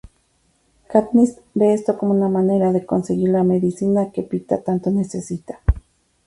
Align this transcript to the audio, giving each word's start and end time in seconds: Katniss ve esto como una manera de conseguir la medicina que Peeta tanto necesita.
Katniss 0.91 1.37
ve 1.53 1.73
esto 1.75 1.95
como 1.95 2.11
una 2.15 2.27
manera 2.27 2.71
de 2.71 2.87
conseguir 2.87 3.29
la 3.29 3.43
medicina 3.43 4.11
que 4.11 4.23
Peeta 4.23 4.63
tanto 4.63 4.89
necesita. 4.89 5.59